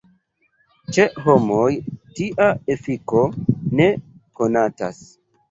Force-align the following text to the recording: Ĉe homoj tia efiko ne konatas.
Ĉe 0.95 1.03
homoj 1.25 1.65
tia 2.21 2.47
efiko 2.77 3.23
ne 3.83 3.89
konatas. 4.43 5.07